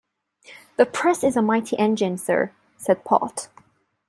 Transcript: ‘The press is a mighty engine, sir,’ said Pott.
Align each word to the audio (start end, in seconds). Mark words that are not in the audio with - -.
‘The 0.77 0.87
press 0.87 1.23
is 1.23 1.37
a 1.37 1.43
mighty 1.43 1.77
engine, 1.77 2.17
sir,’ 2.17 2.51
said 2.75 3.03
Pott. 3.05 3.49